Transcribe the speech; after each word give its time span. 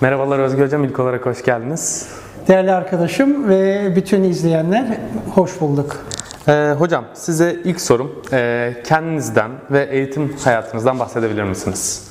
Merhabalar 0.00 0.38
Özgür 0.38 0.64
Hocam, 0.64 0.84
ilk 0.84 1.00
olarak 1.00 1.26
hoş 1.26 1.44
geldiniz. 1.44 2.08
Değerli 2.48 2.72
arkadaşım 2.72 3.48
ve 3.48 3.92
bütün 3.96 4.22
izleyenler 4.22 4.84
hoş 5.34 5.60
bulduk. 5.60 5.96
Ee, 6.48 6.74
hocam 6.78 7.04
size 7.14 7.56
ilk 7.64 7.80
sorum 7.80 8.12
e, 8.32 8.72
kendinizden 8.84 9.50
ve 9.70 9.88
eğitim 9.90 10.36
hayatınızdan 10.44 10.98
bahsedebilir 10.98 11.42
misiniz? 11.42 12.08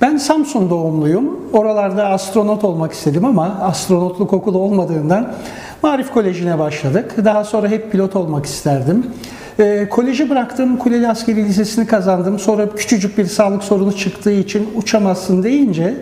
Ben 0.00 0.16
Samsun 0.16 0.70
doğumluyum. 0.70 1.38
Oralarda 1.52 2.06
astronot 2.08 2.64
olmak 2.64 2.92
istedim 2.92 3.24
ama 3.24 3.58
astronotluk 3.62 4.32
okulu 4.32 4.58
olmadığından 4.58 5.34
Marif 5.82 6.12
Koleji'ne 6.12 6.58
başladık. 6.58 7.14
Daha 7.24 7.44
sonra 7.44 7.68
hep 7.68 7.92
pilot 7.92 8.16
olmak 8.16 8.46
isterdim. 8.46 9.06
E, 9.58 9.88
koleji 9.88 10.30
bıraktım, 10.30 10.76
Kuleli 10.76 11.08
Askeri 11.08 11.44
Lisesi'ni 11.44 11.86
kazandım. 11.86 12.38
Sonra 12.38 12.74
küçücük 12.74 13.18
bir 13.18 13.26
sağlık 13.26 13.64
sorunu 13.64 13.96
çıktığı 13.96 14.32
için 14.32 14.70
uçamazsın 14.76 15.42
deyince 15.42 15.94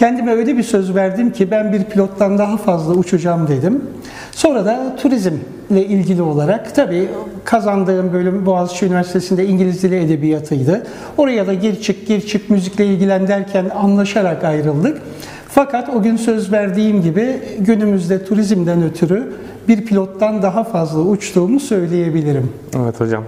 kendime 0.00 0.32
öyle 0.32 0.56
bir 0.56 0.62
söz 0.62 0.94
verdim 0.94 1.32
ki 1.32 1.50
ben 1.50 1.72
bir 1.72 1.84
pilottan 1.84 2.38
daha 2.38 2.56
fazla 2.56 2.94
uçacağım 2.94 3.48
dedim. 3.48 3.84
Sonra 4.32 4.64
da 4.64 4.96
turizmle 4.96 5.84
ilgili 5.86 6.22
olarak 6.22 6.74
tabii 6.74 7.08
kazandığım 7.44 8.12
bölüm 8.12 8.46
Boğaziçi 8.46 8.86
Üniversitesi'nde 8.86 9.46
İngiliz 9.46 9.82
Dili 9.82 9.96
Edebiyatı'ydı. 9.96 10.86
Oraya 11.16 11.46
da 11.46 11.54
gir 11.54 11.82
çık 11.82 12.06
gir 12.06 12.20
çık 12.20 12.50
müzikle 12.50 12.86
ilgilen 12.86 13.28
derken 13.28 13.70
anlaşarak 13.74 14.44
ayrıldık. 14.44 15.02
Fakat 15.48 15.88
o 15.88 16.02
gün 16.02 16.16
söz 16.16 16.52
verdiğim 16.52 17.02
gibi 17.02 17.40
günümüzde 17.58 18.24
turizmden 18.24 18.82
ötürü 18.82 19.32
bir 19.68 19.84
pilottan 19.84 20.42
daha 20.42 20.64
fazla 20.64 21.00
uçtuğumu 21.00 21.60
söyleyebilirim. 21.60 22.52
Evet 22.76 23.00
hocam. 23.00 23.24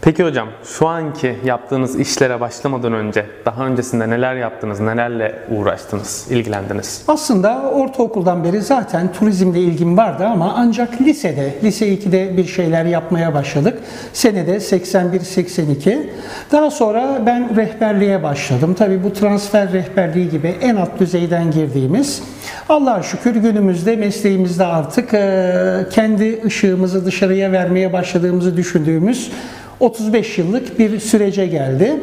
Peki 0.00 0.24
hocam 0.24 0.48
şu 0.64 0.88
anki 0.88 1.36
yaptığınız 1.44 2.00
işlere 2.00 2.40
başlamadan 2.40 2.92
önce 2.92 3.26
daha 3.44 3.66
öncesinde 3.66 4.10
neler 4.10 4.34
yaptınız, 4.34 4.80
nelerle 4.80 5.34
uğraştınız, 5.50 6.26
ilgilendiniz? 6.30 7.02
Aslında 7.08 7.70
ortaokuldan 7.74 8.44
beri 8.44 8.62
zaten 8.62 9.12
turizmle 9.12 9.60
ilgim 9.60 9.96
vardı 9.96 10.26
ama 10.26 10.54
ancak 10.56 11.00
lisede, 11.00 11.54
lise 11.62 11.88
2'de 11.94 12.36
bir 12.36 12.44
şeyler 12.44 12.84
yapmaya 12.84 13.34
başladık. 13.34 13.78
Senede 14.12 14.56
81-82. 14.56 15.98
Daha 16.52 16.70
sonra 16.70 17.22
ben 17.26 17.56
rehberliğe 17.56 18.22
başladım. 18.22 18.74
Tabii 18.78 19.04
bu 19.04 19.12
transfer 19.12 19.72
rehberliği 19.72 20.30
gibi 20.30 20.54
en 20.60 20.76
alt 20.76 21.00
düzeyden 21.00 21.50
girdiğimiz 21.50 22.22
Allah'a 22.68 23.02
şükür 23.02 23.36
günümüzde 23.36 23.96
mesleğimizde 23.96 24.64
artık 24.64 25.10
kendi 25.92 26.42
ışığımızı 26.44 27.06
dışarıya 27.06 27.52
vermeye 27.52 27.92
başladığımızı 27.92 28.56
düşündüğümüz 28.56 29.30
35 29.80 30.38
yıllık 30.38 30.78
bir 30.78 31.00
sürece 31.00 31.46
geldi. 31.46 32.00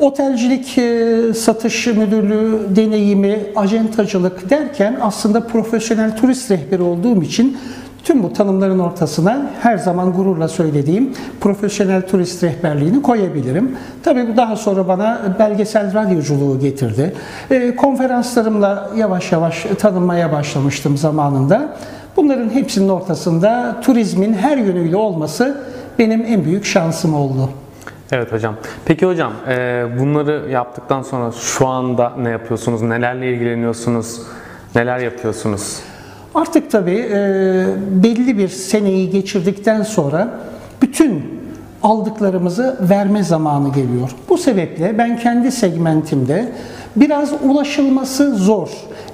Otelcilik, 0.00 0.78
e, 0.78 1.34
satış 1.34 1.86
müdürlüğü 1.86 2.76
deneyimi, 2.76 3.38
acentacılık 3.56 4.50
derken 4.50 4.98
aslında 5.00 5.46
profesyonel 5.46 6.16
turist 6.16 6.50
rehberi 6.50 6.82
olduğum 6.82 7.22
için 7.22 7.58
tüm 8.04 8.22
bu 8.22 8.32
tanımların 8.32 8.78
ortasına 8.78 9.50
her 9.62 9.78
zaman 9.78 10.12
gururla 10.12 10.48
söylediğim 10.48 11.14
profesyonel 11.40 12.08
turist 12.08 12.42
rehberliğini 12.42 13.02
koyabilirim. 13.02 13.76
Tabii 14.02 14.28
bu 14.28 14.36
daha 14.36 14.56
sonra 14.56 14.88
bana 14.88 15.36
belgesel 15.38 15.94
radyoculuğu 15.94 16.60
getirdi. 16.60 17.14
E, 17.50 17.76
konferanslarımla 17.76 18.90
yavaş 18.96 19.32
yavaş 19.32 19.66
tanınmaya 19.78 20.32
başlamıştım 20.32 20.96
zamanında. 20.96 21.76
Bunların 22.16 22.50
hepsinin 22.50 22.88
ortasında 22.88 23.76
turizmin 23.82 24.32
her 24.34 24.56
yönüyle 24.56 24.96
olması 24.96 25.64
benim 25.98 26.24
en 26.24 26.44
büyük 26.44 26.64
şansım 26.64 27.14
oldu. 27.14 27.50
Evet 28.12 28.32
hocam. 28.32 28.54
Peki 28.84 29.06
hocam 29.06 29.32
e, 29.48 29.86
bunları 29.98 30.50
yaptıktan 30.50 31.02
sonra 31.02 31.32
şu 31.32 31.66
anda 31.66 32.12
ne 32.18 32.30
yapıyorsunuz? 32.30 32.82
Nelerle 32.82 33.32
ilgileniyorsunuz? 33.32 34.22
Neler 34.74 34.98
yapıyorsunuz? 34.98 35.80
Artık 36.38 36.70
tabii 36.70 37.08
e, 37.12 37.66
belli 37.90 38.38
bir 38.38 38.48
seneyi 38.48 39.10
geçirdikten 39.10 39.82
sonra 39.82 40.28
bütün 40.82 41.22
aldıklarımızı 41.82 42.76
verme 42.90 43.22
zamanı 43.22 43.68
geliyor. 43.72 44.10
Bu 44.28 44.38
sebeple 44.38 44.98
ben 44.98 45.18
kendi 45.18 45.52
segmentimde 45.52 46.52
biraz 46.96 47.32
ulaşılması 47.44 48.34
zor, 48.34 48.68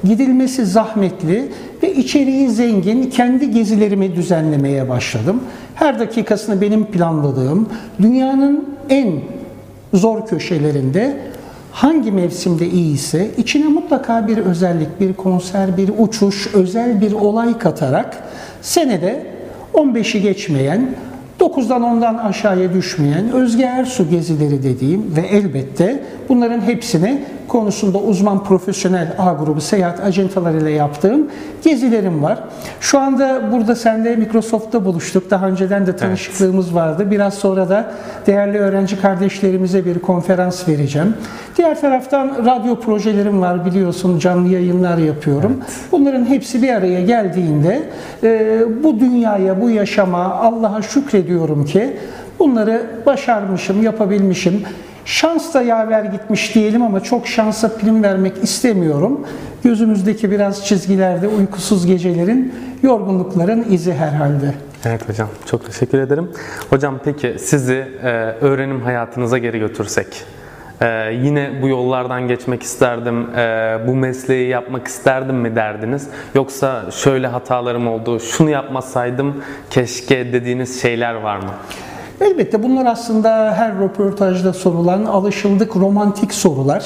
gidilmesi 0.04 0.66
zahmetli 0.66 1.48
ve 1.82 1.94
içeriği 1.94 2.50
zengin 2.50 3.10
kendi 3.10 3.50
gezilerimi 3.50 4.14
düzenlemeye 4.14 4.88
başladım. 4.88 5.40
Her 5.74 5.98
dakikasını 5.98 6.60
benim 6.60 6.84
planladığım, 6.84 7.68
dünyanın 8.00 8.68
en 8.88 9.12
zor 9.94 10.26
köşelerinde 10.26 11.16
hangi 11.74 12.12
mevsimde 12.12 12.68
iyiyse 12.68 13.30
içine 13.36 13.68
mutlaka 13.68 14.28
bir 14.28 14.38
özellik, 14.38 15.00
bir 15.00 15.14
konser, 15.14 15.76
bir 15.76 15.90
uçuş, 15.98 16.54
özel 16.54 17.00
bir 17.00 17.12
olay 17.12 17.58
katarak 17.58 18.16
senede 18.62 19.26
15'i 19.74 20.22
geçmeyen 20.22 20.88
9'dan 21.40 21.82
10'dan 21.82 22.14
aşağıya 22.14 22.74
düşmeyen 22.74 23.32
Özge 23.32 23.62
Ersu 23.62 24.10
gezileri 24.10 24.62
dediğim 24.62 25.16
ve 25.16 25.20
elbette 25.20 26.02
bunların 26.28 26.60
hepsini 26.60 27.24
konusunda 27.54 27.98
uzman 27.98 28.44
profesyonel 28.44 29.14
A 29.18 29.32
grubu 29.32 29.60
seyahat 29.60 30.00
acentalarıyla 30.00 30.70
yaptığım 30.70 31.30
gezilerim 31.64 32.22
var. 32.22 32.38
Şu 32.80 32.98
anda 32.98 33.52
burada 33.52 33.74
sende 33.74 34.16
Microsoft'ta 34.16 34.84
buluştuk. 34.84 35.30
Daha 35.30 35.48
önceden 35.48 35.86
de 35.86 35.96
tanışıklığımız 35.96 36.66
evet. 36.66 36.76
vardı. 36.76 37.10
Biraz 37.10 37.34
sonra 37.34 37.68
da 37.68 37.90
değerli 38.26 38.58
öğrenci 38.58 39.00
kardeşlerimize 39.00 39.84
bir 39.84 39.98
konferans 39.98 40.68
vereceğim. 40.68 41.14
Diğer 41.56 41.80
taraftan 41.80 42.36
radyo 42.46 42.80
projelerim 42.80 43.40
var 43.40 43.66
biliyorsun 43.66 44.18
canlı 44.18 44.48
yayınlar 44.48 44.98
yapıyorum. 44.98 45.56
Evet. 45.58 45.72
Bunların 45.92 46.24
hepsi 46.24 46.62
bir 46.62 46.68
araya 46.68 47.00
geldiğinde 47.00 47.82
e, 48.22 48.60
bu 48.82 49.00
dünyaya, 49.00 49.60
bu 49.60 49.70
yaşama 49.70 50.24
Allah'a 50.24 50.82
şükrediyorum 50.82 51.64
ki 51.64 51.96
bunları 52.38 52.82
başarmışım, 53.06 53.82
yapabilmişim. 53.82 54.62
Şans 55.04 55.54
da 55.54 55.62
yaver 55.62 56.04
gitmiş 56.04 56.54
diyelim 56.54 56.82
ama 56.82 57.02
çok 57.02 57.26
şansa 57.26 57.76
prim 57.76 58.02
vermek 58.02 58.44
istemiyorum. 58.44 59.26
Gözümüzdeki 59.64 60.30
biraz 60.30 60.66
çizgilerde 60.66 61.28
uykusuz 61.28 61.86
gecelerin, 61.86 62.54
yorgunlukların 62.82 63.66
izi 63.70 63.92
herhalde. 63.92 64.54
Evet 64.84 65.08
hocam 65.08 65.28
çok 65.46 65.66
teşekkür 65.66 65.98
ederim. 65.98 66.30
Hocam 66.70 67.00
peki 67.04 67.36
sizi 67.38 67.86
e, 68.02 68.08
öğrenim 68.40 68.80
hayatınıza 68.82 69.38
geri 69.38 69.58
götürsek 69.58 70.06
ee, 70.82 71.18
yine 71.22 71.62
bu 71.62 71.68
yollardan 71.68 72.28
geçmek 72.28 72.62
isterdim, 72.62 73.36
e, 73.36 73.78
bu 73.86 73.94
mesleği 73.94 74.48
yapmak 74.48 74.86
isterdim 74.86 75.36
mi 75.36 75.56
derdiniz? 75.56 76.08
Yoksa 76.34 76.90
şöyle 76.90 77.26
hatalarım 77.26 77.88
oldu, 77.88 78.20
şunu 78.20 78.50
yapmasaydım 78.50 79.44
keşke 79.70 80.32
dediğiniz 80.32 80.82
şeyler 80.82 81.14
var 81.14 81.36
mı? 81.36 81.50
Elbette 82.20 82.62
bunlar 82.62 82.86
aslında 82.86 83.54
her 83.56 83.78
röportajda 83.78 84.52
sorulan 84.52 85.04
alışıldık 85.04 85.76
romantik 85.76 86.34
sorular. 86.34 86.84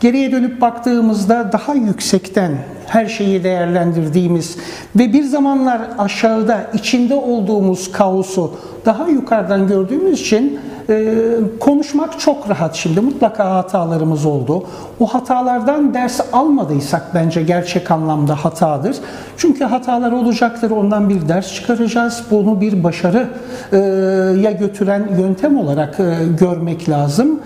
Geriye 0.00 0.32
dönüp 0.32 0.60
baktığımızda 0.60 1.52
daha 1.52 1.74
yüksekten 1.74 2.52
her 2.86 3.06
şeyi 3.06 3.44
değerlendirdiğimiz 3.44 4.56
ve 4.96 5.12
bir 5.12 5.22
zamanlar 5.22 5.80
aşağıda 5.98 6.66
içinde 6.74 7.14
olduğumuz 7.14 7.92
kaosu 7.92 8.54
daha 8.84 9.08
yukarıdan 9.08 9.68
gördüğümüz 9.68 10.20
için 10.20 10.60
e, 10.90 11.14
konuşmak 11.60 12.20
çok 12.20 12.50
rahat 12.50 12.74
şimdi. 12.74 13.00
Mutlaka 13.00 13.54
hatalarımız 13.54 14.26
oldu. 14.26 14.64
O 15.00 15.06
hatalardan 15.06 15.94
ders 15.94 16.20
almadıysak 16.32 17.14
bence 17.14 17.42
gerçek 17.42 17.90
anlamda 17.90 18.34
hatadır. 18.34 18.96
Çünkü 19.36 19.64
hatalar 19.64 20.12
olacaktır. 20.12 20.70
Ondan 20.70 21.08
bir 21.08 21.28
ders 21.28 21.54
çıkaracağız. 21.54 22.24
Bunu 22.30 22.60
bir 22.60 22.84
başarıya 22.84 24.50
götüren 24.50 25.08
yöntem 25.18 25.58
olarak 25.58 26.00
e, 26.00 26.14
görmek 26.40 26.88
lazım. 26.88 27.40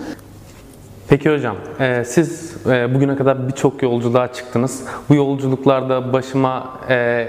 Peki 1.07 1.33
hocam, 1.33 1.55
e, 1.79 2.03
siz 2.05 2.53
e, 2.67 2.93
bugüne 2.93 3.15
kadar 3.15 3.47
birçok 3.47 3.83
yolculuğa 3.83 4.33
çıktınız. 4.33 4.83
Bu 5.09 5.15
yolculuklarda 5.15 6.13
başıma 6.13 6.79
e, 6.89 7.27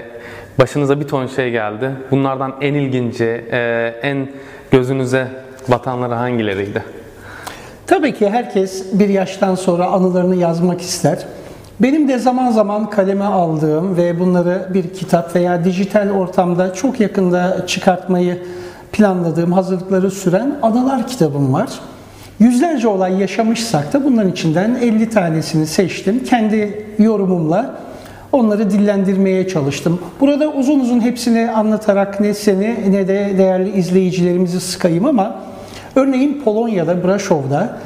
başınıza 0.59 0.99
bir 0.99 1.07
ton 1.07 1.27
şey 1.27 1.51
geldi. 1.51 1.91
Bunlardan 2.11 2.55
en 2.61 2.73
ilginci, 2.73 3.45
e, 3.51 3.93
en 4.01 4.29
gözünüze 4.71 5.27
batanları 5.71 6.13
hangileriydi? 6.13 6.83
Tabii 7.87 8.13
ki 8.13 8.29
herkes 8.29 8.83
bir 8.93 9.09
yaştan 9.09 9.55
sonra 9.55 9.87
anılarını 9.87 10.35
yazmak 10.35 10.81
ister. 10.81 11.25
Benim 11.79 12.07
de 12.07 12.19
zaman 12.19 12.51
zaman 12.51 12.89
kaleme 12.89 13.25
aldığım 13.25 13.97
ve 13.97 14.19
bunları 14.19 14.69
bir 14.73 14.93
kitap 14.93 15.35
veya 15.35 15.65
dijital 15.65 16.09
ortamda 16.09 16.73
çok 16.73 16.99
yakında 16.99 17.67
çıkartmayı 17.67 18.43
planladığım, 18.91 19.51
hazırlıkları 19.51 20.11
süren 20.11 20.55
anılar 20.61 21.07
kitabım 21.07 21.53
var. 21.53 21.69
Yüzlerce 22.39 22.87
olay 22.87 23.19
yaşamışsak 23.19 23.93
da 23.93 24.03
bunların 24.03 24.31
içinden 24.31 24.75
50 24.81 25.09
tanesini 25.09 25.67
seçtim. 25.67 26.23
Kendi 26.23 26.85
yorumumla 26.99 27.75
onları 28.31 28.71
dillendirmeye 28.71 29.47
çalıştım. 29.47 29.99
Burada 30.19 30.47
uzun 30.47 30.79
uzun 30.79 31.01
hepsini 31.01 31.51
anlatarak 31.51 32.19
ne 32.19 32.33
seni 32.33 32.91
ne 32.91 33.07
de 33.07 33.35
değerli 33.37 33.77
izleyicilerimizi 33.77 34.59
sıkayım 34.59 35.05
ama 35.05 35.35
örneğin 35.97 36.41
Polonya'da, 36.45 37.03
Brasov'da 37.03 37.77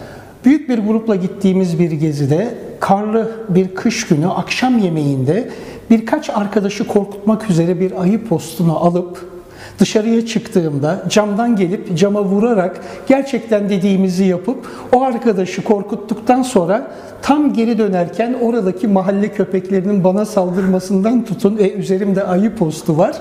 büyük 0.46 0.70
bir 0.70 0.78
grupla 0.78 1.16
gittiğimiz 1.16 1.80
bir 1.80 1.92
gezide 1.92 2.56
karlı 2.80 3.32
bir 3.50 3.76
kış 3.76 4.08
günü 4.08 4.28
akşam 4.28 4.78
yemeğinde 4.78 5.50
birkaç 5.90 6.30
arkadaşı 6.30 6.88
korkutmak 6.88 7.50
üzere 7.50 7.80
bir 7.80 8.02
ayı 8.02 8.28
postunu 8.28 8.78
alıp 8.78 9.32
dışarıya 9.80 10.26
çıktığımda 10.26 11.04
camdan 11.10 11.56
gelip 11.56 11.98
cama 11.98 12.24
vurarak 12.24 12.82
gerçekten 13.08 13.70
dediğimizi 13.70 14.24
yapıp 14.24 14.68
o 14.94 15.02
arkadaşı 15.02 15.64
korkuttuktan 15.64 16.42
sonra 16.42 16.92
tam 17.22 17.54
geri 17.54 17.78
dönerken 17.78 18.36
oradaki 18.42 18.88
mahalle 18.88 19.28
köpeklerinin 19.28 20.04
bana 20.04 20.26
saldırmasından 20.26 21.26
tutun 21.26 21.58
ve 21.58 21.74
üzerimde 21.74 22.24
ayı 22.24 22.56
postu 22.56 22.98
var. 22.98 23.16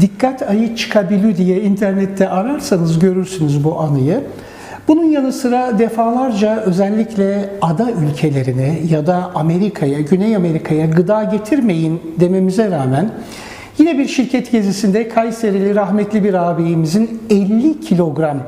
Dikkat 0.00 0.42
ayı 0.42 0.76
çıkabiliyor 0.76 1.36
diye 1.36 1.62
internette 1.62 2.28
ararsanız 2.28 2.98
görürsünüz 2.98 3.64
bu 3.64 3.80
anıyı. 3.80 4.20
Bunun 4.88 5.04
yanı 5.04 5.32
sıra 5.32 5.78
defalarca 5.78 6.56
özellikle 6.60 7.50
ada 7.62 7.90
ülkelerine 7.90 8.78
ya 8.90 9.06
da 9.06 9.30
Amerika'ya, 9.34 10.00
Güney 10.00 10.36
Amerika'ya 10.36 10.86
gıda 10.86 11.24
getirmeyin 11.24 12.00
dememize 12.20 12.70
rağmen 12.70 13.10
yine 13.78 13.98
bir 13.98 14.08
şirket 14.08 14.52
gezisinde 14.52 15.08
Kayserili 15.08 15.74
rahmetli 15.74 16.24
bir 16.24 16.34
abimizin 16.34 17.22
50 17.30 17.80
kilogram 17.80 18.38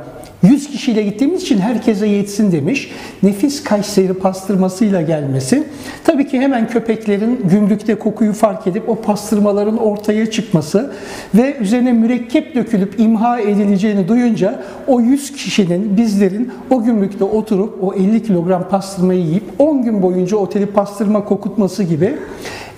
100 0.44 0.70
kişiyle 0.70 1.02
gittiğimiz 1.02 1.42
için 1.42 1.58
herkese 1.58 2.06
yetsin 2.06 2.52
demiş. 2.52 2.90
Nefis 3.22 3.64
Kayseri 3.64 4.14
pastırmasıyla 4.14 5.02
gelmesi. 5.02 5.64
Tabii 6.04 6.28
ki 6.28 6.40
hemen 6.40 6.68
köpeklerin 6.68 7.48
gümrükte 7.50 7.94
kokuyu 7.94 8.32
fark 8.32 8.66
edip 8.66 8.88
o 8.88 8.96
pastırmaların 8.96 9.76
ortaya 9.76 10.30
çıkması 10.30 10.92
ve 11.34 11.56
üzerine 11.56 11.92
mürekkep 11.92 12.54
dökülüp 12.54 13.00
imha 13.00 13.40
edileceğini 13.40 14.08
duyunca 14.08 14.62
o 14.86 15.00
100 15.00 15.32
kişinin, 15.32 15.96
bizlerin 15.96 16.52
o 16.70 16.84
gümrükte 16.84 17.24
oturup 17.24 17.84
o 17.84 17.94
50 17.94 18.22
kilogram 18.22 18.68
pastırmayı 18.68 19.20
yiyip 19.20 19.44
10 19.58 19.82
gün 19.82 20.02
boyunca 20.02 20.36
oteli 20.36 20.66
pastırma 20.66 21.24
kokutması 21.24 21.82
gibi 21.82 22.14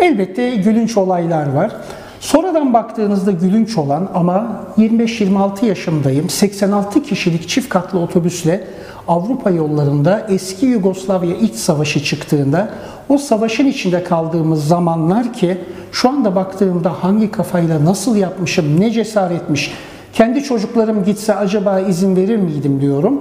elbette 0.00 0.56
gülünç 0.56 0.96
olaylar 0.96 1.52
var. 1.52 1.72
Sonradan 2.26 2.74
baktığınızda 2.74 3.30
gülünç 3.30 3.78
olan 3.78 4.08
ama 4.14 4.64
25-26 4.78 5.66
yaşındayım. 5.66 6.30
86 6.30 7.02
kişilik 7.02 7.48
çift 7.48 7.68
katlı 7.68 7.98
otobüsle 7.98 8.64
Avrupa 9.08 9.50
yollarında 9.50 10.26
eski 10.30 10.66
Yugoslavya 10.66 11.36
iç 11.36 11.54
savaşı 11.54 12.04
çıktığında 12.04 12.68
o 13.08 13.18
savaşın 13.18 13.66
içinde 13.66 14.04
kaldığımız 14.04 14.68
zamanlar 14.68 15.32
ki 15.32 15.58
şu 15.92 16.08
anda 16.08 16.34
baktığımda 16.34 16.92
hangi 17.02 17.30
kafayla 17.30 17.84
nasıl 17.84 18.16
yapmışım, 18.16 18.80
ne 18.80 18.90
cesaretmiş, 18.90 19.72
kendi 20.12 20.42
çocuklarım 20.42 21.04
gitse 21.04 21.34
acaba 21.34 21.80
izin 21.80 22.16
verir 22.16 22.36
miydim 22.36 22.80
diyorum. 22.80 23.20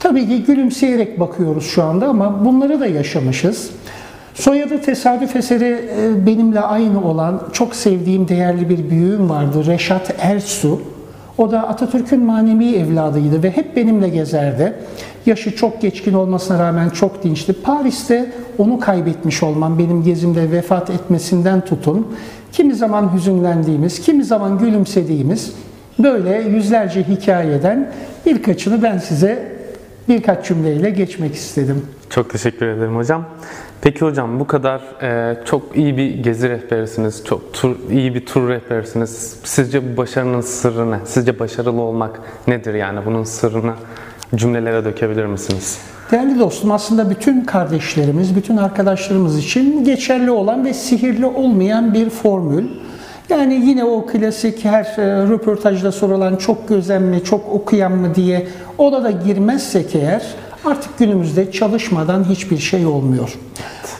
Tabii 0.00 0.28
ki 0.28 0.44
gülümseyerek 0.44 1.20
bakıyoruz 1.20 1.66
şu 1.66 1.82
anda 1.82 2.08
ama 2.08 2.44
bunları 2.44 2.80
da 2.80 2.86
yaşamışız. 2.86 3.70
Soyadı 4.38 4.82
tesadüf 4.82 5.36
eseri 5.36 5.88
e, 5.98 6.26
benimle 6.26 6.60
aynı 6.60 7.04
olan 7.04 7.42
çok 7.52 7.76
sevdiğim 7.76 8.28
değerli 8.28 8.68
bir 8.68 8.90
büyüğüm 8.90 9.30
vardı 9.30 9.66
Reşat 9.66 10.14
Ersu. 10.18 10.80
O 11.38 11.50
da 11.50 11.68
Atatürk'ün 11.68 12.24
manevi 12.24 12.76
evladıydı 12.76 13.42
ve 13.42 13.50
hep 13.50 13.76
benimle 13.76 14.08
gezerdi. 14.08 14.74
Yaşı 15.26 15.56
çok 15.56 15.80
geçkin 15.80 16.14
olmasına 16.14 16.58
rağmen 16.58 16.90
çok 16.90 17.24
dinçti. 17.24 17.52
Paris'te 17.62 18.32
onu 18.58 18.80
kaybetmiş 18.80 19.42
olmam 19.42 19.78
benim 19.78 20.02
gezimde 20.04 20.50
vefat 20.50 20.90
etmesinden 20.90 21.60
tutun. 21.60 22.16
Kimi 22.52 22.74
zaman 22.74 23.14
hüzünlendiğimiz, 23.14 24.00
kimi 24.00 24.24
zaman 24.24 24.58
gülümsediğimiz 24.58 25.52
böyle 25.98 26.48
yüzlerce 26.48 27.02
hikayeden 27.02 27.90
birkaçını 28.26 28.82
ben 28.82 28.98
size 28.98 29.52
birkaç 30.08 30.46
cümleyle 30.48 30.90
geçmek 30.90 31.34
istedim. 31.34 31.82
Çok 32.10 32.30
teşekkür 32.30 32.66
ederim 32.66 32.96
hocam. 32.96 33.24
Peki 33.80 34.00
hocam 34.00 34.40
bu 34.40 34.46
kadar 34.46 34.80
e, 35.02 35.36
çok 35.44 35.76
iyi 35.76 35.96
bir 35.96 36.22
gezi 36.22 36.48
rehberisiniz, 36.48 37.24
çok 37.24 37.54
tur, 37.54 37.76
iyi 37.90 38.14
bir 38.14 38.26
tur 38.26 38.48
rehberisiniz. 38.48 39.36
Sizce 39.44 39.92
bu 39.92 39.96
başarının 39.96 40.40
sırrı 40.40 40.90
ne? 40.90 40.98
Sizce 41.04 41.38
başarılı 41.38 41.80
olmak 41.80 42.20
nedir 42.46 42.74
yani? 42.74 43.00
Bunun 43.06 43.24
sırrını 43.24 43.72
cümlelere 44.34 44.84
dökebilir 44.84 45.26
misiniz? 45.26 45.78
Değerli 46.10 46.38
dostum 46.38 46.72
aslında 46.72 47.10
bütün 47.10 47.44
kardeşlerimiz, 47.44 48.36
bütün 48.36 48.56
arkadaşlarımız 48.56 49.38
için 49.38 49.84
geçerli 49.84 50.30
olan 50.30 50.64
ve 50.64 50.74
sihirli 50.74 51.26
olmayan 51.26 51.94
bir 51.94 52.10
formül. 52.10 52.68
Yani 53.28 53.54
yine 53.54 53.84
o 53.84 54.06
klasik 54.06 54.64
her 54.64 54.84
e, 54.84 55.28
röportajda 55.28 55.92
sorulan 55.92 56.36
çok 56.36 56.68
gözen 56.68 57.02
mi, 57.02 57.24
çok 57.24 57.48
okuyan 57.48 57.92
mı 57.92 58.14
diye 58.14 58.46
ona 58.78 59.04
da 59.04 59.10
girmezsek 59.10 59.94
eğer 59.94 60.22
artık 60.70 60.98
günümüzde 60.98 61.52
çalışmadan 61.52 62.24
hiçbir 62.24 62.58
şey 62.58 62.86
olmuyor. 62.86 63.38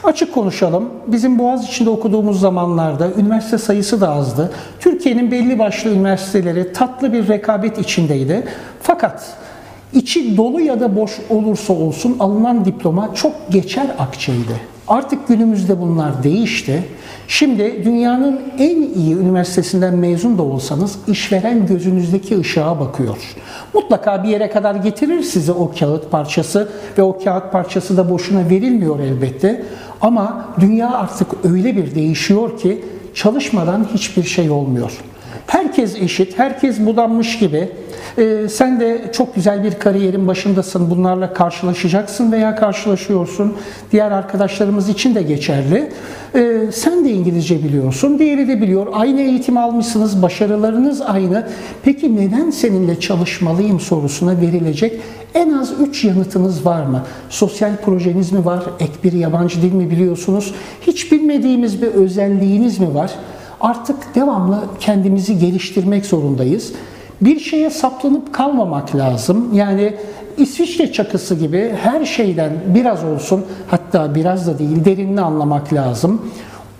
Açık 0.03 0.33
konuşalım. 0.33 0.89
Bizim 1.07 1.39
Boğaziçi'nde 1.39 1.89
okuduğumuz 1.89 2.39
zamanlarda 2.39 3.11
üniversite 3.17 3.57
sayısı 3.57 4.01
da 4.01 4.09
azdı. 4.09 4.51
Türkiye'nin 4.79 5.31
belli 5.31 5.59
başlı 5.59 5.89
üniversiteleri 5.89 6.73
tatlı 6.73 7.13
bir 7.13 7.27
rekabet 7.27 7.77
içindeydi. 7.77 8.47
Fakat 8.81 9.33
içi 9.93 10.37
dolu 10.37 10.61
ya 10.61 10.79
da 10.79 10.95
boş 10.95 11.11
olursa 11.29 11.73
olsun 11.73 12.17
alınan 12.19 12.65
diploma 12.65 13.15
çok 13.15 13.33
geçer 13.49 13.87
akçeydi. 13.99 14.61
Artık 14.87 15.27
günümüzde 15.27 15.81
bunlar 15.81 16.23
değişti. 16.23 16.83
Şimdi 17.29 17.85
dünyanın 17.85 18.39
en 18.57 18.81
iyi 18.81 19.15
üniversitesinden 19.15 19.95
mezun 19.95 20.37
da 20.37 20.43
olsanız 20.43 20.97
işveren 21.07 21.67
gözünüzdeki 21.67 22.39
ışığa 22.39 22.79
bakıyor. 22.79 23.17
Mutlaka 23.73 24.23
bir 24.23 24.29
yere 24.29 24.49
kadar 24.49 24.75
getirir 24.75 25.23
size 25.23 25.51
o 25.51 25.71
kağıt 25.79 26.11
parçası 26.11 26.69
ve 26.97 27.03
o 27.03 27.19
kağıt 27.23 27.51
parçası 27.51 27.97
da 27.97 28.09
boşuna 28.09 28.49
verilmiyor 28.49 28.99
elbette. 28.99 29.65
Ama 30.01 30.45
dünya 30.59 30.91
artık 30.91 31.27
öyle 31.43 31.75
bir 31.75 31.95
değişiyor 31.95 32.59
ki 32.59 32.81
çalışmadan 33.13 33.87
hiçbir 33.93 34.23
şey 34.23 34.49
olmuyor. 34.49 34.91
Herkes 35.47 35.95
eşit, 35.95 36.39
herkes 36.39 36.79
budanmış 36.79 37.39
gibi. 37.39 37.69
Ee, 38.17 38.47
sen 38.49 38.79
de 38.79 39.01
çok 39.13 39.35
güzel 39.35 39.63
bir 39.63 39.71
kariyerin 39.71 40.27
başındasın. 40.27 40.89
Bunlarla 40.89 41.33
karşılaşacaksın 41.33 42.31
veya 42.31 42.55
karşılaşıyorsun. 42.55 43.53
Diğer 43.91 44.11
arkadaşlarımız 44.11 44.89
için 44.89 45.15
de 45.15 45.21
geçerli. 45.21 45.91
Ee, 46.35 46.59
sen 46.73 47.05
de 47.05 47.11
İngilizce 47.11 47.63
biliyorsun, 47.63 48.19
diğeri 48.19 48.47
de 48.47 48.61
biliyor. 48.61 48.87
Aynı 48.93 49.21
eğitim 49.21 49.57
almışsınız, 49.57 50.21
başarılarınız 50.21 51.01
aynı. 51.01 51.47
Peki 51.83 52.15
neden 52.15 52.49
seninle 52.49 52.99
çalışmalıyım 52.99 53.79
sorusuna 53.79 54.41
verilecek 54.41 55.01
en 55.33 55.53
az 55.53 55.73
3 55.81 56.03
yanıtınız 56.03 56.65
var 56.65 56.85
mı? 56.85 57.03
Sosyal 57.29 57.77
projeniz 57.85 58.31
mi 58.31 58.45
var? 58.45 58.63
Ek 58.79 58.91
bir 59.03 59.13
yabancı 59.13 59.61
dil 59.61 59.71
mi 59.71 59.91
biliyorsunuz? 59.91 60.53
Hiç 60.81 61.11
bilmediğimiz 61.11 61.81
bir 61.81 61.87
özelliğiniz 61.87 62.79
mi 62.79 62.95
var? 62.95 63.11
Artık 63.61 64.15
devamlı 64.15 64.63
kendimizi 64.79 65.39
geliştirmek 65.39 66.05
zorundayız. 66.05 66.73
Bir 67.21 67.39
şeye 67.39 67.69
saplanıp 67.69 68.33
kalmamak 68.33 68.95
lazım. 68.95 69.49
Yani 69.53 69.93
İsviçre 70.37 70.91
çakısı 70.91 71.35
gibi 71.35 71.73
her 71.83 72.05
şeyden 72.05 72.51
biraz 72.67 73.03
olsun 73.03 73.45
hatta 73.67 74.15
biraz 74.15 74.47
da 74.47 74.59
değil 74.59 74.85
derinini 74.85 75.21
anlamak 75.21 75.73
lazım. 75.73 76.21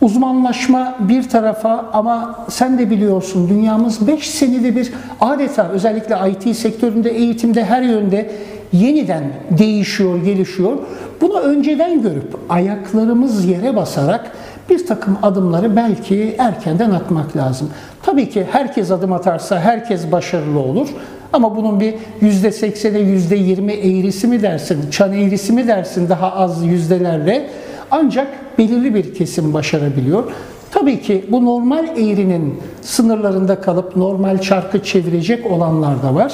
Uzmanlaşma 0.01 0.95
bir 0.99 1.29
tarafa 1.29 1.85
ama 1.93 2.45
sen 2.49 2.79
de 2.79 2.89
biliyorsun 2.89 3.49
dünyamız 3.49 4.07
5 4.07 4.29
senede 4.29 4.75
bir 4.75 4.91
adeta 5.21 5.69
özellikle 5.69 6.17
IT 6.31 6.55
sektöründe, 6.57 7.09
eğitimde 7.09 7.65
her 7.65 7.81
yönde 7.81 8.31
yeniden 8.73 9.23
değişiyor, 9.57 10.23
gelişiyor. 10.23 10.77
Bunu 11.21 11.39
önceden 11.39 12.01
görüp 12.01 12.35
ayaklarımız 12.49 13.45
yere 13.45 13.75
basarak 13.75 14.31
bir 14.69 14.87
takım 14.87 15.17
adımları 15.23 15.75
belki 15.75 16.35
erkenden 16.37 16.91
atmak 16.91 17.37
lazım. 17.37 17.69
Tabii 18.03 18.29
ki 18.29 18.47
herkes 18.51 18.91
adım 18.91 19.13
atarsa 19.13 19.59
herkes 19.59 20.11
başarılı 20.11 20.59
olur. 20.59 20.89
Ama 21.33 21.55
bunun 21.55 21.79
bir 21.79 21.95
yüzde 22.21 22.51
seksene 22.51 22.99
yüzde 22.99 23.35
yirmi 23.35 23.73
eğrisi 23.73 24.27
mi 24.27 24.41
dersin, 24.41 24.91
çan 24.91 25.13
eğrisi 25.13 25.53
mi 25.53 25.67
dersin 25.67 26.09
daha 26.09 26.31
az 26.31 26.63
yüzdelerle 26.63 27.49
ancak 27.91 28.27
belirli 28.57 28.95
bir 28.95 29.13
kesim 29.13 29.53
başarabiliyor. 29.53 30.23
Tabii 30.71 31.01
ki 31.01 31.25
bu 31.31 31.45
normal 31.45 31.87
eğrinin 31.87 32.59
sınırlarında 32.81 33.61
kalıp 33.61 33.95
normal 33.95 34.37
çarkı 34.37 34.83
çevirecek 34.83 35.51
olanlar 35.51 36.03
da 36.03 36.15
var. 36.15 36.33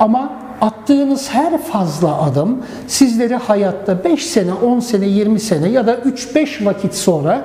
Ama 0.00 0.32
attığınız 0.60 1.30
her 1.30 1.58
fazla 1.58 2.22
adım 2.22 2.62
sizleri 2.86 3.34
hayatta 3.34 4.04
5 4.04 4.26
sene, 4.26 4.52
10 4.52 4.80
sene, 4.80 5.06
20 5.06 5.40
sene 5.40 5.68
ya 5.68 5.86
da 5.86 5.94
3-5 5.94 6.64
vakit 6.64 6.94
sonra 6.94 7.44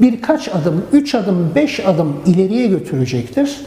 birkaç 0.00 0.48
adım, 0.48 0.84
3 0.92 1.14
adım, 1.14 1.50
5 1.54 1.80
adım 1.80 2.16
ileriye 2.26 2.66
götürecektir. 2.66 3.60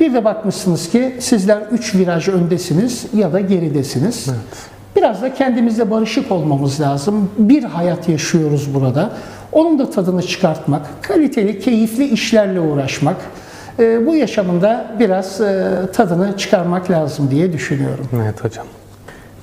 Bir 0.00 0.14
de 0.14 0.24
bakmışsınız 0.24 0.90
ki 0.90 1.16
sizler 1.18 1.62
3 1.70 1.94
viraj 1.94 2.28
öndesiniz 2.28 3.06
ya 3.14 3.32
da 3.32 3.40
geridesiniz. 3.40 4.26
Evet. 4.28 4.72
Biraz 4.96 5.22
da 5.22 5.34
kendimizle 5.34 5.90
barışık 5.90 6.32
olmamız 6.32 6.80
lazım. 6.80 7.30
Bir 7.38 7.64
hayat 7.64 8.08
yaşıyoruz 8.08 8.74
burada. 8.74 9.10
Onun 9.52 9.78
da 9.78 9.90
tadını 9.90 10.22
çıkartmak, 10.22 11.02
kaliteli, 11.02 11.60
keyifli 11.60 12.04
işlerle 12.08 12.60
uğraşmak, 12.60 13.16
e, 13.78 14.06
bu 14.06 14.16
yaşamında 14.16 14.94
biraz 14.98 15.40
e, 15.40 15.78
tadını 15.92 16.36
çıkarmak 16.36 16.90
lazım 16.90 17.30
diye 17.30 17.52
düşünüyorum. 17.52 18.08
Evet 18.22 18.44
hocam. 18.44 18.66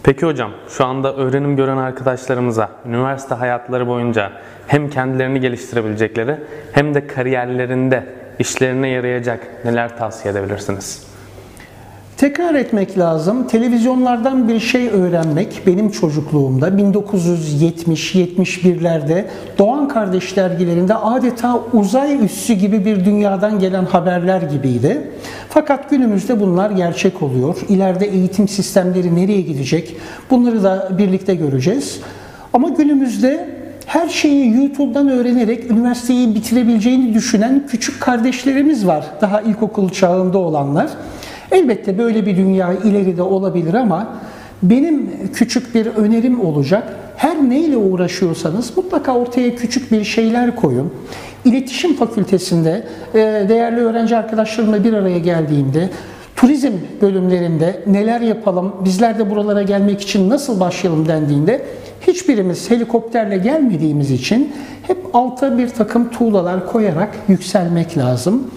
Peki 0.03 0.25
hocam, 0.25 0.51
şu 0.69 0.85
anda 0.85 1.15
öğrenim 1.15 1.55
gören 1.55 1.77
arkadaşlarımıza 1.77 2.69
üniversite 2.85 3.35
hayatları 3.35 3.87
boyunca 3.87 4.31
hem 4.67 4.89
kendilerini 4.89 5.39
geliştirebilecekleri 5.39 6.35
hem 6.71 6.95
de 6.95 7.07
kariyerlerinde 7.07 8.05
işlerine 8.39 8.89
yarayacak 8.89 9.65
neler 9.65 9.97
tavsiye 9.97 10.31
edebilirsiniz? 10.31 11.08
Tekrar 12.19 12.55
etmek 12.55 12.97
lazım. 12.97 13.47
Televizyonlardan 13.47 14.47
bir 14.47 14.59
şey 14.59 14.87
öğrenmek 14.87 15.61
benim 15.67 15.91
çocukluğumda 15.91 16.67
1970-71'lerde 16.67 19.25
Doğan 19.57 19.87
Kardeş 19.87 20.35
dergilerinde 20.35 20.95
adeta 20.95 21.59
uzay 21.73 22.25
üssü 22.25 22.53
gibi 22.53 22.85
bir 22.85 23.05
dünyadan 23.05 23.59
gelen 23.59 23.85
haberler 23.85 24.41
gibiydi. 24.41 25.11
Fakat 25.49 25.89
günümüzde 25.89 26.39
bunlar 26.39 26.71
gerçek 26.71 27.21
oluyor. 27.21 27.57
İleride 27.69 28.05
eğitim 28.05 28.47
sistemleri 28.47 29.15
nereye 29.15 29.41
gidecek? 29.41 29.95
Bunları 30.29 30.63
da 30.63 30.89
birlikte 30.97 31.35
göreceğiz. 31.35 31.99
Ama 32.53 32.69
günümüzde 32.69 33.49
her 33.85 34.09
şeyi 34.09 34.55
YouTube'dan 34.55 35.09
öğrenerek 35.09 35.71
üniversiteyi 35.71 36.35
bitirebileceğini 36.35 37.13
düşünen 37.13 37.67
küçük 37.69 38.01
kardeşlerimiz 38.01 38.87
var. 38.87 39.05
Daha 39.21 39.41
ilkokul 39.41 39.89
çağında 39.89 40.37
olanlar. 40.37 40.89
Elbette 41.51 41.97
böyle 41.97 42.25
bir 42.25 42.37
dünya 42.37 42.73
ileride 42.73 43.21
olabilir 43.21 43.73
ama 43.73 44.15
benim 44.63 45.09
küçük 45.33 45.75
bir 45.75 45.85
önerim 45.85 46.45
olacak. 46.45 46.95
Her 47.15 47.49
neyle 47.49 47.77
uğraşıyorsanız 47.77 48.77
mutlaka 48.77 49.15
ortaya 49.15 49.55
küçük 49.55 49.91
bir 49.91 50.03
şeyler 50.03 50.55
koyun. 50.55 50.93
İletişim 51.45 51.95
Fakültesinde 51.95 52.83
e, 53.13 53.17
değerli 53.49 53.79
öğrenci 53.79 54.17
arkadaşlarımla 54.17 54.83
bir 54.83 54.93
araya 54.93 55.19
geldiğimde 55.19 55.89
turizm 56.35 56.71
bölümlerinde 57.01 57.83
neler 57.87 58.21
yapalım, 58.21 58.75
bizler 58.85 59.19
de 59.19 59.29
buralara 59.29 59.63
gelmek 59.63 60.01
için 60.01 60.29
nasıl 60.29 60.59
başlayalım 60.59 61.07
dendiğinde 61.07 61.65
hiçbirimiz 62.07 62.71
helikopterle 62.71 63.37
gelmediğimiz 63.37 64.11
için 64.11 64.53
hep 64.87 64.97
alta 65.13 65.57
bir 65.57 65.69
takım 65.69 66.09
tuğlalar 66.09 66.67
koyarak 66.67 67.09
yükselmek 67.27 67.97
lazım. 67.97 68.51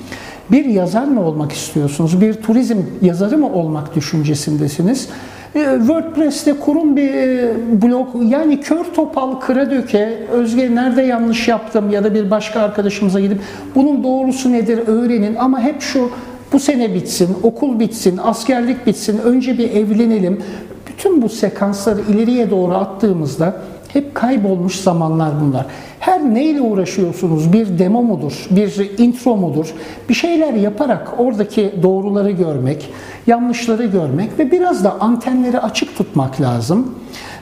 Bir 0.52 0.64
yazar 0.64 1.04
mı 1.04 1.26
olmak 1.26 1.52
istiyorsunuz? 1.52 2.20
Bir 2.20 2.34
turizm 2.34 2.78
yazarı 3.02 3.38
mı 3.38 3.52
olmak 3.52 3.96
düşüncesindesiniz? 3.96 5.08
E, 5.54 5.64
WordPress'te 5.78 6.52
kurun 6.52 6.96
bir 6.96 7.14
e, 7.14 7.54
blog 7.82 8.08
yani 8.22 8.60
kör 8.60 8.84
topal 8.84 9.34
kıra 9.34 9.70
döke 9.70 10.18
Özge 10.32 10.74
nerede 10.74 11.02
yanlış 11.02 11.48
yaptım 11.48 11.90
ya 11.90 12.04
da 12.04 12.14
bir 12.14 12.30
başka 12.30 12.60
arkadaşımıza 12.60 13.20
gidip 13.20 13.38
bunun 13.74 14.04
doğrusu 14.04 14.52
nedir 14.52 14.80
öğrenin 14.86 15.34
ama 15.34 15.60
hep 15.60 15.82
şu 15.82 16.10
bu 16.52 16.60
sene 16.60 16.94
bitsin, 16.94 17.36
okul 17.42 17.80
bitsin, 17.80 18.20
askerlik 18.22 18.86
bitsin, 18.86 19.18
önce 19.18 19.58
bir 19.58 19.70
evlenelim. 19.70 20.42
Bütün 20.88 21.22
bu 21.22 21.28
sekansları 21.28 22.00
ileriye 22.00 22.50
doğru 22.50 22.74
attığımızda 22.74 23.56
hep 23.92 24.14
kaybolmuş 24.14 24.76
zamanlar 24.76 25.30
bunlar. 25.40 25.66
Her 26.00 26.20
neyle 26.20 26.60
uğraşıyorsunuz? 26.60 27.52
Bir 27.52 27.78
demo 27.78 28.02
mudur? 28.02 28.46
Bir 28.50 28.98
intro 28.98 29.36
mudur? 29.36 29.66
Bir 30.08 30.14
şeyler 30.14 30.54
yaparak 30.54 31.14
oradaki 31.18 31.72
doğruları 31.82 32.30
görmek, 32.30 32.90
yanlışları 33.26 33.84
görmek 33.84 34.38
ve 34.38 34.50
biraz 34.50 34.84
da 34.84 35.00
antenleri 35.00 35.60
açık 35.60 35.96
tutmak 35.96 36.40
lazım. 36.40 36.94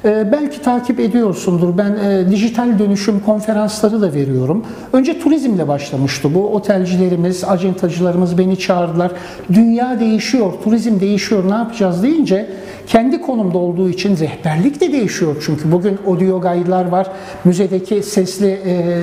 Ee, 0.04 0.32
belki 0.32 0.62
takip 0.62 1.00
ediyorsundur. 1.00 1.78
Ben 1.78 1.96
e, 1.96 2.30
dijital 2.30 2.78
dönüşüm 2.78 3.20
konferansları 3.20 4.02
da 4.02 4.12
veriyorum. 4.12 4.64
Önce 4.92 5.20
turizmle 5.20 5.68
başlamıştı 5.68 6.34
bu. 6.34 6.48
Otelcilerimiz, 6.48 7.44
acentacılarımız 7.44 8.38
beni 8.38 8.58
çağırdılar. 8.58 9.12
Dünya 9.52 10.00
değişiyor, 10.00 10.52
turizm 10.64 11.00
değişiyor. 11.00 11.50
Ne 11.50 11.54
yapacağız 11.54 12.02
deyince 12.02 12.46
kendi 12.86 13.20
konumda 13.20 13.58
olduğu 13.58 13.88
için 13.88 14.16
rehberlik 14.16 14.80
de 14.80 14.92
değişiyor 14.92 15.36
çünkü 15.46 15.72
bugün 15.72 15.98
audio 16.06 16.40
guide'lar 16.40 16.88
var, 16.88 17.06
müzedeki 17.44 18.02
sesli 18.02 18.48
e, 18.66 19.02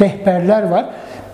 rehberler 0.00 0.62
var. 0.62 0.86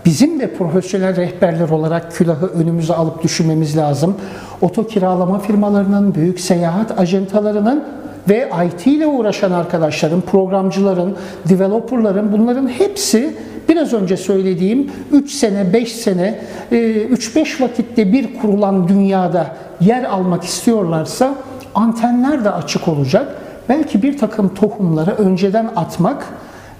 Bizim 0.05 0.41
de 0.41 0.55
profesyonel 0.55 1.17
rehberler 1.17 1.69
olarak 1.69 2.13
külahı 2.13 2.47
önümüze 2.47 2.95
alıp 2.95 3.23
düşünmemiz 3.23 3.77
lazım. 3.77 4.17
Oto 4.61 4.87
kiralama 4.87 5.39
firmalarının, 5.39 6.15
büyük 6.15 6.41
seyahat 6.41 7.01
acentalarının 7.01 7.85
ve 8.29 8.51
IT 8.67 8.87
ile 8.87 9.07
uğraşan 9.07 9.53
arkadaşların, 9.53 10.21
programcıların, 10.21 11.17
developerların 11.49 12.33
bunların 12.33 12.69
hepsi 12.69 13.35
biraz 13.69 13.93
önce 13.93 14.17
söylediğim 14.17 14.91
3 15.13 15.33
sene, 15.33 15.73
5 15.73 15.93
sene, 15.93 16.41
3-5 16.73 17.63
vakitte 17.63 18.13
bir 18.13 18.41
kurulan 18.41 18.89
dünyada 18.89 19.57
yer 19.81 20.05
almak 20.05 20.45
istiyorlarsa 20.45 21.35
antenler 21.75 22.45
de 22.45 22.51
açık 22.51 22.89
olacak. 22.89 23.37
Belki 23.69 24.03
bir 24.03 24.19
takım 24.19 24.55
tohumları 24.55 25.11
önceden 25.11 25.71
atmak 25.77 26.27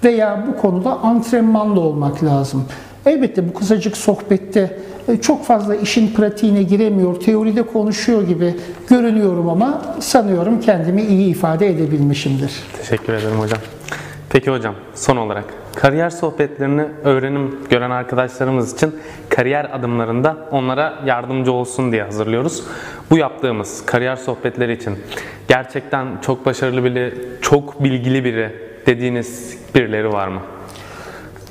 veya 0.03 0.47
bu 0.47 0.61
konuda 0.61 0.99
antrenmanlı 0.99 1.79
olmak 1.79 2.23
lazım. 2.23 2.65
Elbette 3.05 3.49
bu 3.49 3.53
kısacık 3.53 3.97
sohbette 3.97 4.59
e, 4.59 4.77
çok 5.21 5.45
fazla 5.45 5.75
işin 5.75 6.13
pratiğine 6.13 6.63
giremiyor, 6.63 7.19
teoride 7.19 7.63
konuşuyor 7.63 8.27
gibi 8.27 8.55
görünüyorum 8.89 9.49
ama 9.49 9.81
sanıyorum 9.99 10.59
kendimi 10.59 11.01
iyi 11.01 11.27
ifade 11.27 11.67
edebilmişimdir. 11.67 12.51
Teşekkür 12.77 13.13
ederim 13.13 13.39
hocam. 13.39 13.59
Peki 14.29 14.51
hocam 14.51 14.75
son 14.95 15.17
olarak 15.17 15.45
kariyer 15.75 16.09
sohbetlerini 16.09 16.85
öğrenim 17.03 17.55
gören 17.69 17.91
arkadaşlarımız 17.91 18.73
için 18.73 18.95
kariyer 19.29 19.69
adımlarında 19.73 20.37
onlara 20.51 20.99
yardımcı 21.05 21.51
olsun 21.51 21.91
diye 21.91 22.03
hazırlıyoruz. 22.03 22.63
Bu 23.09 23.17
yaptığımız 23.17 23.85
kariyer 23.85 24.15
sohbetleri 24.15 24.73
için 24.73 24.93
gerçekten 25.47 26.07
çok 26.21 26.45
başarılı 26.45 26.83
biri, 26.83 27.13
çok 27.41 27.83
bilgili 27.83 28.25
biri 28.25 28.49
dediğiniz 28.85 29.57
birileri 29.75 30.13
var 30.13 30.27
mı? 30.27 30.41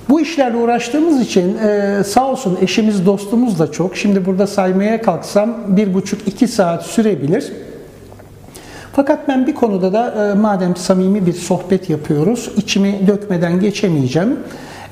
Bu 0.08 0.20
işlerle 0.20 0.56
uğraştığımız 0.56 1.20
için 1.20 1.58
e, 1.58 2.02
sağ 2.04 2.30
olsun 2.30 2.58
eşimiz 2.62 3.06
dostumuz 3.06 3.58
da 3.58 3.72
çok. 3.72 3.96
Şimdi 3.96 4.26
burada 4.26 4.46
saymaya 4.46 5.02
kalksam 5.02 5.56
bir 5.68 5.94
buçuk 5.94 6.28
iki 6.28 6.48
saat 6.48 6.82
sürebilir. 6.82 7.52
Fakat 8.92 9.28
ben 9.28 9.46
bir 9.46 9.54
konuda 9.54 9.92
da 9.92 10.30
e, 10.30 10.34
madem 10.34 10.76
samimi 10.76 11.26
bir 11.26 11.32
sohbet 11.32 11.90
yapıyoruz, 11.90 12.50
içimi 12.56 13.06
dökmeden 13.06 13.60
geçemeyeceğim. 13.60 14.36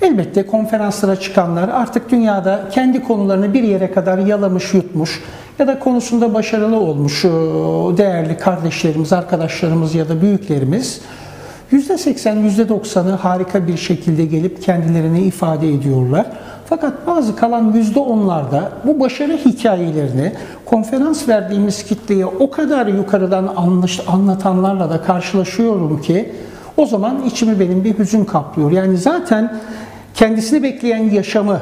Elbette 0.02 0.46
konferanslara 0.46 1.16
çıkanlar 1.16 1.68
artık 1.68 2.10
dünyada 2.10 2.60
kendi 2.70 3.02
konularını 3.02 3.54
bir 3.54 3.62
yere 3.62 3.92
kadar 3.92 4.18
yalamış 4.18 4.74
yutmuş 4.74 5.22
ya 5.58 5.66
da 5.66 5.78
konusunda 5.78 6.34
başarılı 6.34 6.76
olmuş 6.76 7.24
e, 7.24 7.28
değerli 7.96 8.38
kardeşlerimiz, 8.38 9.12
arkadaşlarımız 9.12 9.94
ya 9.94 10.08
da 10.08 10.22
büyüklerimiz 10.22 11.00
%80, 11.72 12.66
%90'ı 12.66 13.12
harika 13.12 13.66
bir 13.66 13.76
şekilde 13.76 14.24
gelip 14.24 14.62
kendilerini 14.62 15.20
ifade 15.20 15.68
ediyorlar. 15.68 16.26
Fakat 16.68 17.06
bazı 17.06 17.36
kalan 17.36 17.72
%10'larda 17.72 18.62
bu 18.84 19.00
başarı 19.00 19.36
hikayelerini 19.36 20.32
konferans 20.64 21.28
verdiğimiz 21.28 21.84
kitleye 21.84 22.26
o 22.26 22.50
kadar 22.50 22.86
yukarıdan 22.86 23.54
anlatanlarla 24.06 24.90
da 24.90 25.02
karşılaşıyorum 25.02 26.00
ki 26.00 26.32
o 26.76 26.86
zaman 26.86 27.22
içimi 27.26 27.60
benim 27.60 27.84
bir 27.84 27.98
hüzün 27.98 28.24
kaplıyor. 28.24 28.70
Yani 28.70 28.96
zaten 28.96 29.60
kendisini 30.14 30.62
bekleyen 30.62 31.10
yaşamı 31.10 31.60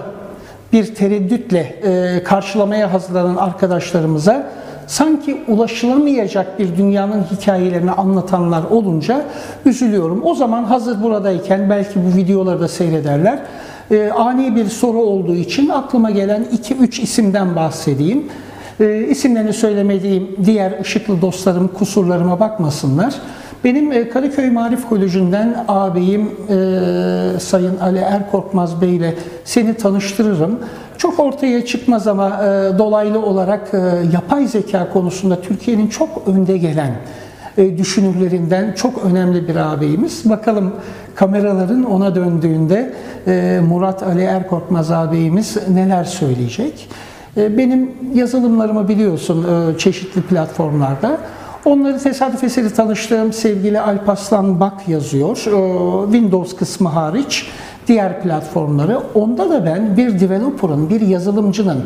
bir 0.73 0.95
tereddütle 0.95 1.61
e, 1.61 2.23
karşılamaya 2.25 2.93
hazırlanan 2.93 3.37
arkadaşlarımıza 3.37 4.47
sanki 4.87 5.41
ulaşılamayacak 5.49 6.59
bir 6.59 6.77
dünyanın 6.77 7.23
hikayelerini 7.23 7.91
anlatanlar 7.91 8.65
olunca 8.65 9.25
üzülüyorum. 9.65 10.23
O 10.25 10.35
zaman 10.35 10.65
hazır 10.65 11.03
buradayken 11.03 11.71
belki 11.71 12.01
bu 12.05 12.17
videoları 12.17 12.61
da 12.61 12.69
seyrederler. 12.69 13.39
E, 13.91 14.11
ani 14.11 14.57
bir 14.57 14.69
soru 14.69 14.99
olduğu 14.99 15.35
için 15.35 15.69
aklıma 15.69 16.11
gelen 16.11 16.45
2-3 16.45 17.03
isimden 17.03 17.57
bahsedeyim. 17.57 18.25
E, 18.81 19.01
isimlerini 19.01 19.53
söylemediğim 19.53 20.37
diğer 20.45 20.81
ışıklı 20.81 21.21
dostlarım 21.21 21.69
kusurlarıma 21.69 22.41
bakmasınlar. 22.41 23.15
Benim 23.65 23.93
e, 23.93 24.09
Kadıköy 24.09 24.51
Marif 24.51 24.89
Koleji'nden 24.89 25.65
ağabeyim 25.69 26.31
e, 26.49 27.41
Sayın 27.41 27.79
Ali 27.79 27.99
Erkorkmaz 27.99 28.81
Bey 28.81 28.97
ile 28.97 29.15
seni 29.45 29.75
tanıştırırım. 29.75 30.59
Çok 30.99 31.21
ortaya 31.21 31.67
çıkmaz 31.67 32.07
ama 32.07 32.29
e, 32.29 32.79
dolaylı 32.79 33.23
olarak 33.23 33.75
e, 33.75 33.79
yapay 34.13 34.47
zeka 34.47 34.89
konusunda 34.93 35.41
Türkiye'nin 35.41 35.89
çok 35.89 36.29
önde 36.29 36.59
gelen 36.59 36.95
e, 37.59 37.79
düşünürlerinden 37.79 38.73
çok 38.73 39.05
önemli 39.05 39.49
bir 39.49 39.57
ağabeyimiz. 39.57 40.31
Bakalım 40.31 40.73
kameraların 41.15 41.85
ona 41.85 42.15
döndüğünde 42.15 42.95
e, 43.27 43.61
Murat 43.69 44.03
Ali 44.03 44.23
Erkorkmaz 44.23 44.91
ağabeyimiz 44.91 45.57
neler 45.69 46.05
söyleyecek. 46.05 46.89
E, 47.37 47.59
benim 47.59 47.91
yazılımlarımı 48.15 48.89
biliyorsun 48.89 49.47
e, 49.49 49.79
çeşitli 49.79 50.23
platformlarda. 50.23 51.19
Onları 51.65 51.99
tesadüf 51.99 52.45
eseri 52.45 52.73
tanıştığım 52.73 53.33
sevgili 53.33 53.81
Alpaslan 53.81 54.61
Bak 54.61 54.89
yazıyor. 54.89 55.37
Windows 56.13 56.57
kısmı 56.57 56.89
hariç 56.89 57.47
diğer 57.89 58.23
platformları. 58.23 59.01
Onda 59.15 59.51
da 59.51 59.67
ben 59.67 59.97
bir 59.97 60.21
developer'ın, 60.21 60.91
bir 60.91 61.01
yazılımcının 61.01 61.85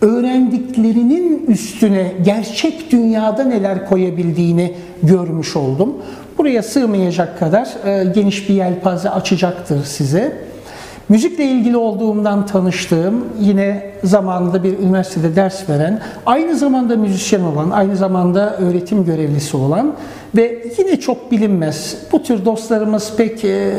öğrendiklerinin 0.00 1.46
üstüne 1.46 2.12
gerçek 2.24 2.90
dünyada 2.92 3.44
neler 3.44 3.88
koyabildiğini 3.88 4.74
görmüş 5.02 5.56
oldum. 5.56 5.94
Buraya 6.38 6.62
sığmayacak 6.62 7.38
kadar 7.38 7.68
e, 7.86 8.04
geniş 8.04 8.48
bir 8.48 8.54
yelpaze 8.54 9.10
açacaktır 9.10 9.84
size. 9.84 10.36
Müzikle 11.08 11.44
ilgili 11.44 11.76
olduğumdan 11.76 12.46
tanıştığım, 12.46 13.24
yine 13.40 13.90
zamanında 14.04 14.64
bir 14.64 14.78
üniversitede 14.78 15.36
ders 15.36 15.68
veren, 15.68 16.00
aynı 16.26 16.56
zamanda 16.56 16.96
müzisyen 16.96 17.40
olan, 17.40 17.70
aynı 17.70 17.96
zamanda 17.96 18.56
öğretim 18.56 19.04
görevlisi 19.04 19.56
olan 19.56 19.94
ve 20.36 20.64
yine 20.78 21.00
çok 21.00 21.30
bilinmez. 21.30 21.96
Bu 22.12 22.22
tür 22.22 22.44
dostlarımız 22.44 23.16
pek 23.16 23.44
e, 23.44 23.72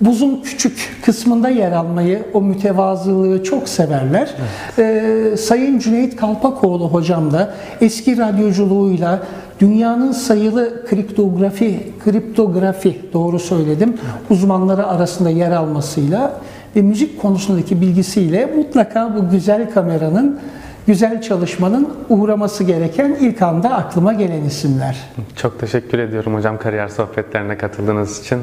buzun 0.00 0.40
küçük 0.44 1.02
kısmında 1.04 1.48
yer 1.48 1.72
almayı, 1.72 2.22
o 2.34 2.40
mütevazılığı 2.40 3.44
çok 3.44 3.68
severler. 3.68 4.34
E, 4.78 5.36
Sayın 5.36 5.78
Cüneyt 5.78 6.16
Kalpakoğlu 6.16 6.88
hocam 6.88 7.32
da 7.32 7.54
eski 7.80 8.18
radyoculuğuyla 8.18 9.22
dünyanın 9.60 10.12
sayılı 10.12 10.86
kriptografi, 10.86 11.92
kriptografi 12.04 13.00
doğru 13.12 13.38
söyledim, 13.38 13.94
uzmanları 14.30 14.86
arasında 14.86 15.30
yer 15.30 15.50
almasıyla 15.50 16.40
ve 16.76 16.82
müzik 16.82 17.22
konusundaki 17.22 17.80
bilgisiyle 17.80 18.46
mutlaka 18.56 19.16
bu 19.16 19.30
güzel 19.30 19.70
kameranın, 19.70 20.40
güzel 20.86 21.22
çalışmanın 21.22 21.88
uğraması 22.08 22.64
gereken 22.64 23.16
ilk 23.20 23.42
anda 23.42 23.70
aklıma 23.70 24.12
gelen 24.12 24.44
isimler. 24.44 24.96
Çok 25.36 25.60
teşekkür 25.60 25.98
ediyorum 25.98 26.34
hocam 26.34 26.58
kariyer 26.58 26.88
sohbetlerine 26.88 27.58
katıldığınız 27.58 28.20
için. 28.20 28.38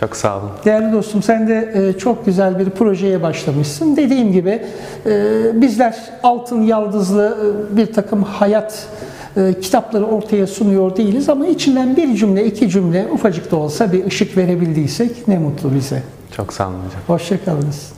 Çok 0.00 0.16
sağ 0.16 0.38
olun. 0.38 0.50
Değerli 0.64 0.92
dostum 0.92 1.22
sen 1.22 1.48
de 1.48 1.72
e, 1.74 1.98
çok 1.98 2.26
güzel 2.26 2.58
bir 2.58 2.70
projeye 2.70 3.22
başlamışsın. 3.22 3.96
Dediğim 3.96 4.32
gibi 4.32 4.62
e, 5.06 5.42
bizler 5.54 5.96
altın 6.22 6.62
yaldızlı 6.62 7.38
e, 7.72 7.76
bir 7.76 7.92
takım 7.92 8.22
hayat 8.22 8.86
kitapları 9.62 10.06
ortaya 10.06 10.46
sunuyor 10.46 10.96
değiliz 10.96 11.28
ama 11.28 11.46
içinden 11.46 11.96
bir 11.96 12.14
cümle, 12.14 12.46
iki 12.46 12.68
cümle 12.68 13.06
ufacık 13.12 13.50
da 13.50 13.56
olsa 13.56 13.92
bir 13.92 14.06
ışık 14.06 14.36
verebildiysek 14.36 15.28
ne 15.28 15.38
mutlu 15.38 15.74
bize. 15.74 16.02
Çok 16.36 16.52
sağ 16.52 16.68
olun 16.68 16.76
hocam. 16.76 17.00
Hoşçakalınız. 17.06 17.97